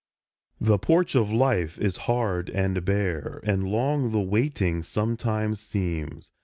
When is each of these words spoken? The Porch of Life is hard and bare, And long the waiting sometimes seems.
The 0.59 0.79
Porch 0.79 1.13
of 1.13 1.29
Life 1.31 1.77
is 1.77 1.97
hard 2.09 2.49
and 2.49 2.83
bare, 2.83 3.39
And 3.43 3.67
long 3.69 4.09
the 4.09 4.19
waiting 4.19 4.81
sometimes 4.81 5.59
seems. 5.59 6.31